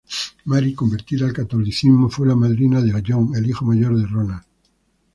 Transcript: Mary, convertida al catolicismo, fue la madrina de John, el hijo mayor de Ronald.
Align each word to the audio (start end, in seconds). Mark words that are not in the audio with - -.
Mary, 0.45 0.73
convertida 0.73 1.27
al 1.27 1.33
catolicismo, 1.33 2.09
fue 2.09 2.25
la 2.25 2.33
madrina 2.35 2.81
de 2.81 2.91
John, 3.07 3.35
el 3.35 3.47
hijo 3.47 3.65
mayor 3.65 3.95
de 3.99 4.07
Ronald. 4.07 4.43